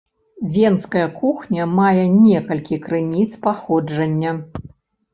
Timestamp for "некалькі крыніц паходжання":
2.23-4.31